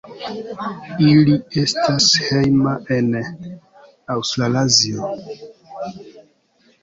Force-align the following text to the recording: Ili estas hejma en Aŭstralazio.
Ili 1.07 1.35
estas 1.63 2.07
hejma 2.21 2.73
en 2.95 3.11
Aŭstralazio. 4.15 5.11